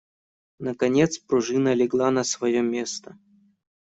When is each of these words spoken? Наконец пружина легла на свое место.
Наконец 0.57 1.19
пружина 1.19 1.75
легла 1.75 2.09
на 2.09 2.23
свое 2.23 2.63
место. 2.63 3.19